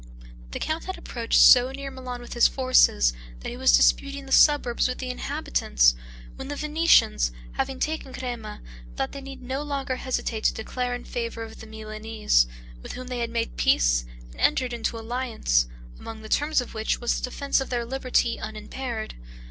The 0.49 0.57
count 0.57 0.85
had 0.85 0.97
approached 0.97 1.39
so 1.39 1.69
near 1.71 1.91
Milan 1.91 2.21
with 2.21 2.33
his 2.33 2.47
forces, 2.47 3.13
that 3.41 3.49
he 3.49 3.55
was 3.55 3.77
disputing 3.77 4.25
the 4.25 4.31
suburbs 4.31 4.87
with 4.87 4.97
the 4.97 5.11
inhabitants, 5.11 5.93
when 6.37 6.47
the 6.47 6.55
Venetians 6.55 7.31
having 7.51 7.79
taken 7.79 8.11
Crema, 8.11 8.63
thought 8.95 9.11
they 9.11 9.21
need 9.21 9.43
no 9.43 9.61
longer 9.61 9.97
hesitate 9.97 10.43
to 10.45 10.55
declare 10.55 10.95
in 10.95 11.03
favor 11.03 11.43
of 11.43 11.59
the 11.59 11.67
Milanese, 11.67 12.47
with 12.81 12.93
whom 12.93 13.09
they 13.09 13.27
made 13.27 13.57
peace 13.57 14.03
and 14.31 14.41
entered 14.41 14.73
into 14.73 14.97
alliance; 14.97 15.67
among 15.99 16.23
the 16.23 16.29
terms 16.29 16.61
of 16.61 16.73
which 16.73 16.99
was 16.99 17.19
the 17.19 17.23
defense 17.29 17.61
of 17.61 17.69
their 17.69 17.85
liberty 17.85 18.39
unimpaired. 18.39 19.13